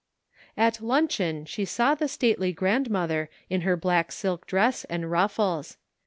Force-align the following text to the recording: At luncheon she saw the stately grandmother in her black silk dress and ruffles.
At 0.57 0.81
luncheon 0.81 1.45
she 1.45 1.63
saw 1.63 1.93
the 1.93 2.07
stately 2.07 2.51
grandmother 2.53 3.29
in 3.51 3.61
her 3.61 3.77
black 3.77 4.11
silk 4.11 4.47
dress 4.47 4.83
and 4.85 5.11
ruffles. 5.11 5.77